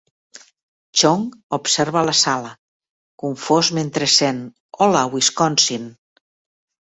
Chong 1.01 1.25
observa 1.57 2.01
la 2.07 2.15
sala, 2.21 2.53
confós 3.23 3.69
mentre 3.79 4.09
sent 4.15 4.41
Hola, 4.79 5.03
Wisconsin! 5.17 5.85